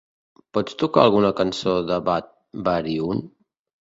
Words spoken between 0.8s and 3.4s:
tocar alguna cançó d'Abatte Barihun?